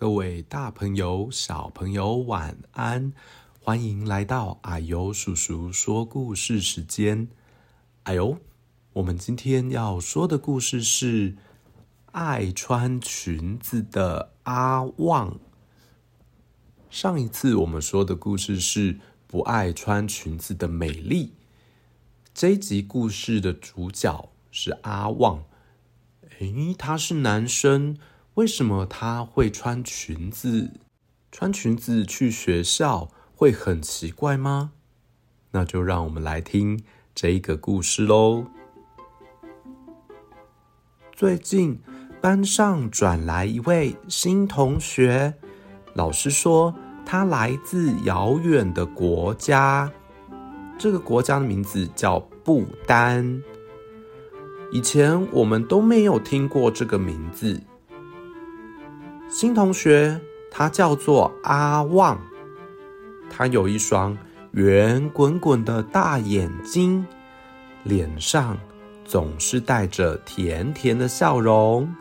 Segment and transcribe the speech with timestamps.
[0.00, 3.12] 各位大朋友、小朋友，晚安！
[3.60, 7.26] 欢迎来到啊呦叔叔说故事时间。
[8.04, 8.38] 哎呦，
[8.92, 11.34] 我们今天要说的故事是
[12.12, 15.40] 爱穿裙子的阿旺。
[16.88, 21.32] 上一次我们说的故事是不爱穿裙子的美丽。
[22.32, 25.42] 这一集故事的主角是阿旺。
[26.38, 27.98] 诶，他是男生。
[28.38, 30.70] 为什么他会穿裙子？
[31.32, 34.70] 穿裙子去学校会很奇怪吗？
[35.50, 36.80] 那就让我们来听
[37.16, 38.46] 这一个故事喽。
[41.10, 41.80] 最近
[42.20, 45.34] 班上转来一位新同学，
[45.94, 46.72] 老师说
[47.04, 49.92] 他来自遥远的国家，
[50.78, 53.42] 这个国家的名字叫不丹。
[54.70, 57.60] 以前我们都没有听过这个名字。
[59.28, 60.18] 新同学，
[60.50, 62.18] 他叫做阿旺，
[63.28, 64.16] 他有一双
[64.52, 67.06] 圆滚滚的大眼睛，
[67.84, 68.56] 脸上
[69.04, 71.94] 总是带着甜甜的笑容。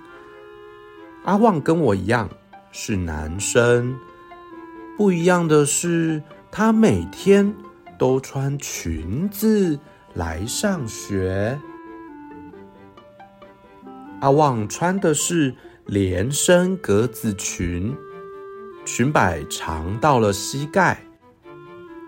[1.25, 2.29] 阿旺跟我一样
[2.71, 3.93] 是男生，
[4.95, 7.53] 不一样的是，他每天
[7.99, 9.77] 都穿裙子
[10.13, 11.59] 来上学。
[14.21, 15.53] 阿旺穿的是
[15.87, 17.95] 连身格子裙，
[18.85, 21.01] 裙摆长到了膝盖，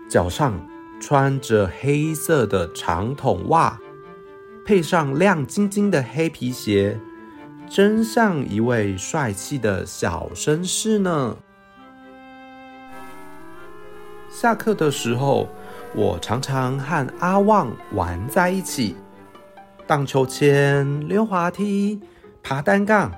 [0.06, 0.68] 脚上
[1.00, 3.80] 穿着黑色的长筒袜，
[4.66, 7.00] 配上亮晶晶的黑皮鞋，
[7.70, 11.38] 真像一位帅气的小绅士呢。
[14.28, 15.48] 下课的时候，
[15.94, 18.94] 我常常和阿旺玩在一起，
[19.86, 21.98] 荡秋千、溜滑梯、
[22.42, 23.10] 爬单杠。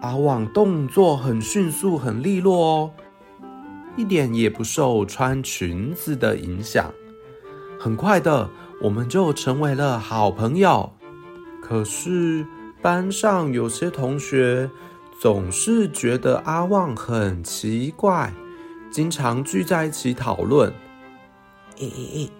[0.00, 2.90] 阿旺动作很迅速，很利落哦，
[3.96, 6.92] 一点也不受穿裙子的影响。
[7.80, 8.48] 很快的，
[8.80, 10.92] 我们就成为了好朋友。
[11.60, 12.46] 可是
[12.80, 14.70] 班上有些同学
[15.20, 18.32] 总是觉得阿旺很奇怪，
[18.90, 20.72] 经常聚在一起讨论
[21.78, 22.30] ：“诶诶诶，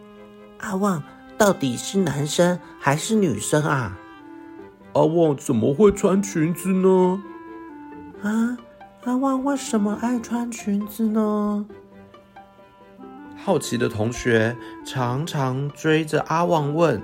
[0.58, 1.02] 阿旺
[1.36, 3.98] 到底是男生还是女生啊？
[4.92, 7.20] 阿旺怎么会穿裙子呢？”
[8.22, 8.58] 啊，
[9.04, 11.64] 阿旺为什么爱穿裙子呢？
[13.36, 17.00] 好奇的同学常常追着阿旺问：“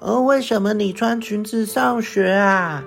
[0.00, 2.84] 呃，为什么你穿裙子上学啊？”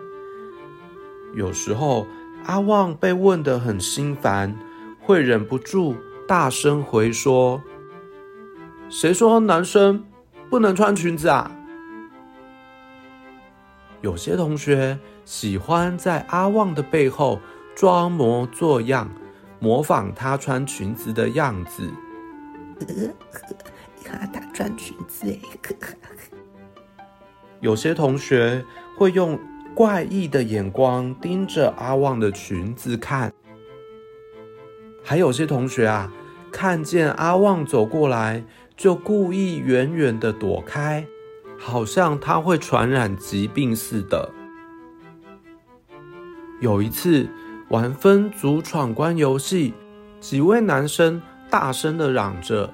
[1.36, 2.06] 有时候
[2.46, 4.56] 阿旺被问得很心烦，
[5.02, 5.96] 会忍不住
[6.28, 7.62] 大声回说
[8.88, 10.06] ：“谁说男生
[10.50, 11.52] 不能穿裙子啊？”
[14.02, 17.40] 有些同学喜欢在阿旺的背后
[17.76, 19.10] 装模作样，
[19.60, 21.92] 模仿他穿裙子的样子。
[24.04, 25.36] 看他穿裙子，
[27.60, 28.64] 有些同学
[28.96, 29.40] 会用
[29.74, 33.34] 怪异的眼光盯着阿旺的裙子看。
[35.04, 36.12] 还有些同学啊，
[36.52, 38.44] 看见阿旺走过来，
[38.78, 41.06] 就故意远远的躲开。
[41.58, 44.30] 好像他会传染疾病似的。
[46.62, 47.28] 有一次
[47.70, 49.74] 玩分组闯关游戏，
[50.20, 52.74] 几位男生大声的嚷着：“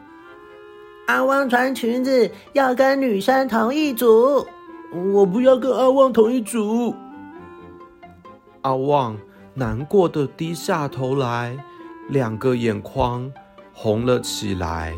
[1.08, 4.46] 阿旺穿裙子，要跟女生同一组。
[5.14, 6.96] ”“我不要跟阿旺同一组。”
[8.62, 9.18] 阿旺
[9.54, 11.58] 难过的低下头来，
[12.10, 13.32] 两个眼眶
[13.74, 14.96] 红了起来。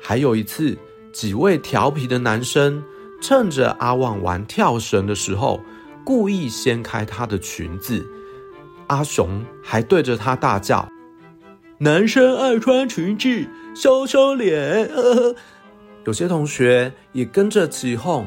[0.00, 0.78] 还有一次。
[1.10, 2.84] 几位调皮的男生
[3.20, 5.58] 趁着阿旺玩跳绳的时候，
[6.08, 8.02] 故意掀开她的裙子。
[8.86, 10.88] 阿雄还对着她大叫
[11.80, 13.46] ：“男生爱穿裙子，
[13.76, 15.34] 羞羞脸！”呵呵。
[16.06, 18.26] 有些同学也跟着起哄：“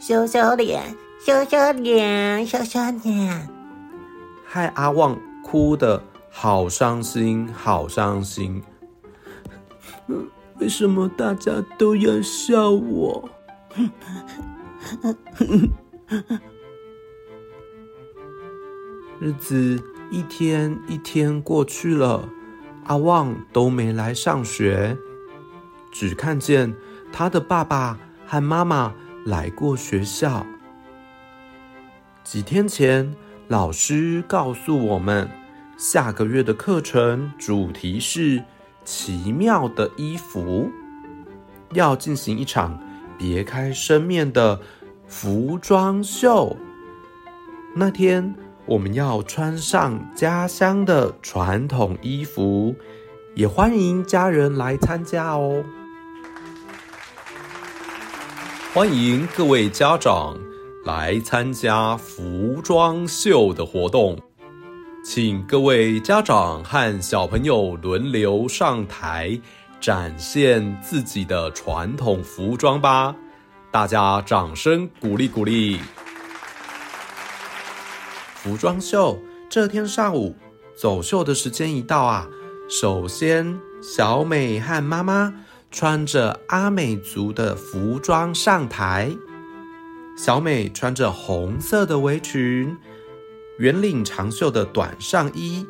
[0.00, 3.46] 羞羞脸，羞羞脸，羞羞脸！”
[4.48, 8.62] 害阿旺哭得好伤心，好伤心。
[10.58, 13.28] 为什么大家都要笑我？
[19.20, 22.28] 日子一天一天过去了，
[22.84, 24.96] 阿旺都没来上学，
[25.90, 26.74] 只看见
[27.12, 28.94] 他的爸爸和妈妈
[29.24, 30.46] 来过学校。
[32.22, 33.14] 几天前，
[33.48, 35.28] 老师告诉我们，
[35.76, 38.42] 下个月的课程主题是。
[38.84, 40.70] 奇妙的衣服，
[41.74, 42.82] 要进行一场
[43.18, 44.58] 别开生面的
[45.06, 46.56] 服装秀。
[47.74, 48.34] 那天
[48.68, 52.76] 我们要穿上家乡的传统衣服，
[53.34, 55.64] 也欢迎家人来参加哦。
[58.74, 60.38] 欢迎各位家长
[60.84, 64.18] 来参加服装秀的活动，
[65.02, 69.40] 请各位家长和小朋友轮流上台，
[69.80, 73.16] 展现自己的传统服装吧。
[73.70, 75.80] 大家掌声鼓励鼓励。
[78.40, 80.36] 服装秀这天上午
[80.76, 82.28] 走秀的时间一到啊，
[82.70, 85.34] 首先小美和妈妈
[85.72, 89.10] 穿着阿美族的服装上台。
[90.16, 92.76] 小美穿着红色的围裙，
[93.58, 95.66] 圆领长袖的短上衣，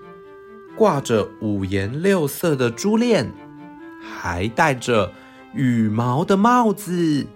[0.77, 3.33] 挂着五颜六色的珠链，
[3.99, 5.11] 还戴着
[5.55, 7.27] 羽毛的帽子，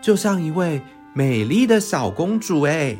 [0.00, 0.80] 就像一位
[1.12, 2.96] 美丽的小公主哎。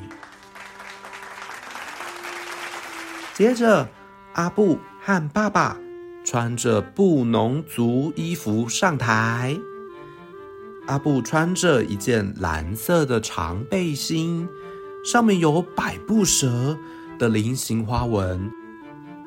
[3.38, 3.88] 接着，
[4.32, 5.76] 阿布和爸爸
[6.24, 9.56] 穿着布农族衣服上台。
[10.88, 14.48] 阿布穿着一件蓝色的长背心，
[15.04, 16.76] 上面有百步蛇
[17.16, 18.50] 的菱形花纹，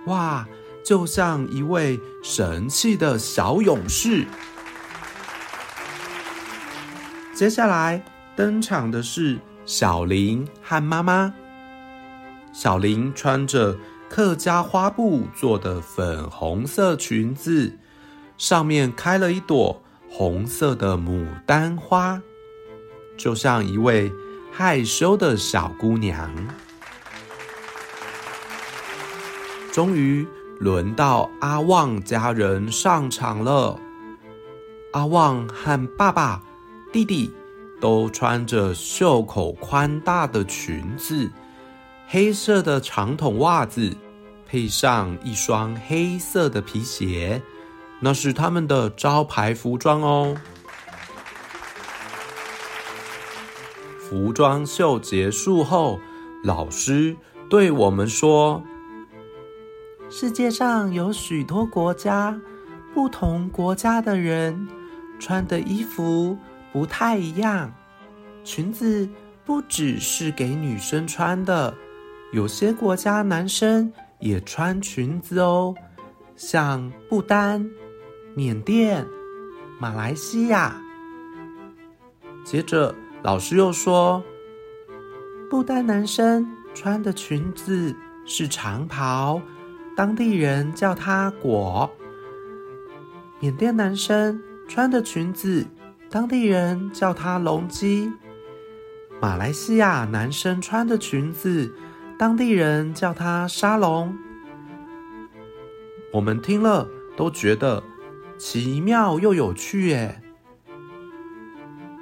[0.07, 0.45] 哇，
[0.83, 4.27] 就像一位神气的小勇士。
[7.33, 8.03] 接下来
[8.35, 11.33] 登场的是小林和妈妈。
[12.53, 13.77] 小林穿着
[14.13, 17.79] 客家花布做的粉红色裙子，
[18.37, 22.21] 上面开了一朵红色的牡丹花，
[23.17, 24.11] 就像一位
[24.51, 26.29] 害羞的小姑娘。
[29.71, 30.27] 终于
[30.59, 33.79] 轮到阿旺家人上场了。
[34.91, 36.43] 阿旺和爸爸、
[36.91, 37.31] 弟弟
[37.79, 41.31] 都穿着袖口宽大的裙子。
[42.13, 43.95] 黑色的长筒袜子，
[44.45, 47.41] 配上一双黑色的皮鞋，
[48.01, 50.35] 那是他们的招牌服装哦。
[53.97, 56.01] 服装秀结束后，
[56.43, 57.15] 老师
[57.49, 58.61] 对我们说
[60.11, 62.37] ：“世界上有许多国家，
[62.93, 64.67] 不同国家的人
[65.17, 66.37] 穿的衣服
[66.73, 67.73] 不太一样。
[68.43, 69.07] 裙子
[69.45, 71.73] 不只是给女生穿的。”
[72.31, 75.75] 有些国家男生也穿裙子哦，
[76.37, 77.69] 像不丹、
[78.35, 79.05] 缅甸、
[79.77, 80.81] 马来西亚。
[82.45, 84.23] 接着，老师又说，
[85.49, 87.93] 不丹男生穿的裙子
[88.25, 89.41] 是长袍，
[89.93, 91.89] 当地人叫它裹；
[93.41, 95.67] 缅甸男生穿的裙子，
[96.09, 98.09] 当地人叫它龙基；
[99.19, 101.75] 马来西亚男生穿的裙子。
[102.21, 104.15] 当地人叫它沙龙，
[106.13, 106.87] 我们听了
[107.17, 107.81] 都觉得
[108.37, 110.21] 奇妙又有趣耶。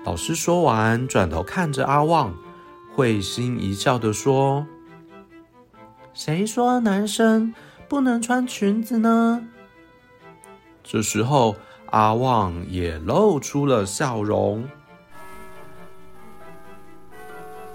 [0.03, 2.35] 老师说完，转头看着阿旺，
[2.93, 4.67] 会心一笑的说
[6.13, 7.55] ：“谁说男生
[7.87, 9.47] 不能穿裙子呢？”
[10.83, 11.55] 这时候，
[11.91, 14.67] 阿旺也露出了笑容。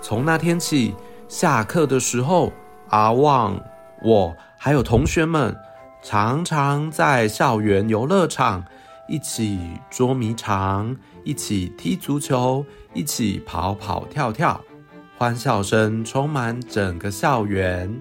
[0.03, 0.95] 从那天起。
[1.35, 2.53] 下课的时候，
[2.91, 3.61] 阿旺、
[4.05, 5.53] 我还有同学们
[6.01, 8.65] 常常在校园游乐场
[9.09, 9.59] 一起
[9.91, 14.61] 捉迷藏，一起踢足球，一起跑跑跳跳，
[15.19, 17.93] 欢笑声充满整个校园。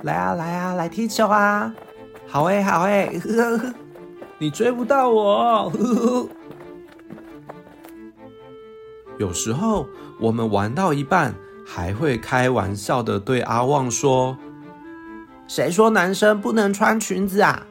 [0.00, 1.70] 来啊，来啊，来踢球啊！
[2.26, 3.74] 好哎，好哎，呵呵，
[4.38, 5.68] 你追不到我。
[5.68, 6.28] 呵呵。
[9.18, 9.86] 有时候
[10.18, 11.34] 我们玩到一半。
[11.72, 14.36] 还会开玩笑的对阿旺说
[15.46, 17.64] ：“谁说男生不能穿裙子啊？”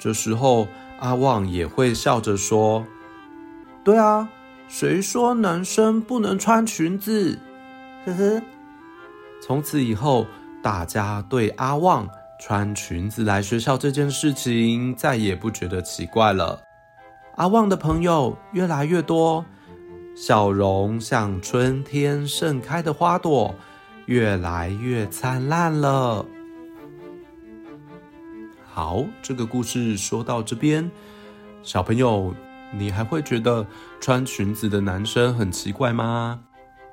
[0.00, 0.66] 这时候
[0.98, 2.86] 阿旺也会笑着说
[3.84, 4.26] ：“对啊，
[4.66, 7.38] 谁说男生不能穿裙子？”
[8.06, 8.42] 呵呵。
[9.42, 10.26] 从此以后，
[10.62, 12.08] 大家对阿旺
[12.40, 16.62] 穿裙子来学校这件事情再也不觉得奇怪了。
[17.36, 19.44] 阿旺的朋友越来越多。
[20.16, 23.54] 笑容像春天盛开的花朵，
[24.06, 26.24] 越来越灿烂了。
[28.64, 30.90] 好，这个故事说到这边，
[31.62, 32.34] 小朋友，
[32.72, 33.66] 你还会觉得
[34.00, 36.40] 穿裙子的男生很奇怪吗？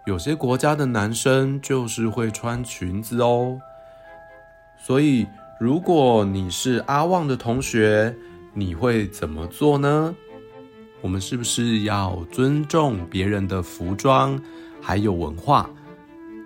[0.06, 3.58] 有些国家的男生就是会穿裙子哦。
[4.78, 5.26] 所以，
[5.62, 8.14] 如果你是阿旺的同学，
[8.54, 10.14] 你会怎么做呢？
[11.04, 14.42] 我们是不是要尊重别人的服装
[14.82, 15.70] 还有文化？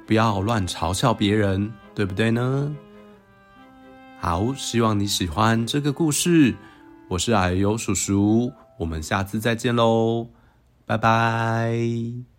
[0.07, 2.75] 不要乱嘲笑别人，对不对呢？
[4.19, 6.55] 好，希望你喜欢这个故事。
[7.07, 10.27] 我是矮油叔叔，我们下次再见喽，
[10.87, 12.36] 拜拜。